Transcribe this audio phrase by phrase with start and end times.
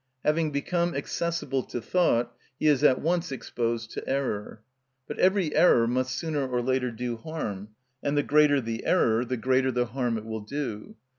[0.25, 4.63] Having become accessible to thought, he is at once exposed to error.
[5.07, 9.37] But every error must sooner or later do harm, and the greater the error the
[9.37, 10.95] greater the harm it will do.